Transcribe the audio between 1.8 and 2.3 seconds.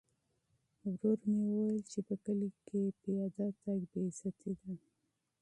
چې په